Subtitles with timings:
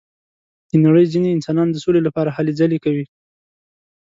[0.69, 3.05] د نړۍ ځینې انسانان د سولې لپاره هلې ځلې کوي.